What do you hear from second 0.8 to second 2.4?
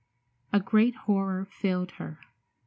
horror filled her.